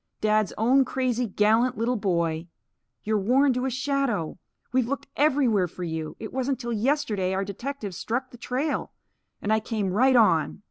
"Dad's 0.19 0.51
own 0.57 0.83
crazy, 0.83 1.27
gallant 1.27 1.77
little 1.77 1.95
boy! 1.95 2.47
You're 3.03 3.19
worn 3.19 3.53
to 3.53 3.65
a 3.65 3.69
shadow! 3.69 4.39
We've 4.73 4.87
looked 4.87 5.05
everywhere 5.15 5.67
for 5.67 5.83
you. 5.83 6.15
It 6.19 6.33
wasn't 6.33 6.59
till 6.59 6.73
yesterday 6.73 7.35
our 7.35 7.45
detectives 7.45 7.97
struck 7.97 8.31
the 8.31 8.37
trail. 8.39 8.93
And 9.43 9.53
I 9.53 9.59
came 9.59 9.93
right 9.93 10.15
on." 10.15 10.59